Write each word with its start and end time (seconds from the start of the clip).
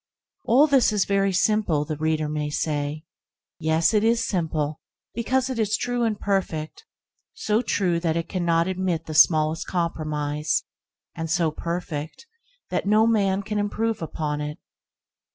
All 0.45 0.65
this 0.65 0.91
is 0.91 1.05
very 1.05 1.31
simple, 1.31 1.85
the 1.85 1.95
reader 1.95 2.27
may 2.27 2.49
say. 2.49 3.05
Yes, 3.59 3.93
it 3.93 4.03
is 4.03 4.27
simple 4.27 4.79
because 5.13 5.47
it 5.47 5.59
is 5.59 5.77
true 5.77 6.01
and 6.05 6.19
perfect; 6.19 6.85
so 7.35 7.61
true 7.61 7.99
that 7.99 8.17
it 8.17 8.27
cannot 8.27 8.67
admit 8.67 9.05
the 9.05 9.13
smallest 9.13 9.67
compromise, 9.67 10.63
and 11.13 11.29
so 11.29 11.51
perfect 11.51 12.25
that 12.71 12.87
no 12.87 13.05
man 13.05 13.43
can 13.43 13.59
improve 13.59 14.01
upon 14.01 14.41
it. 14.41 14.57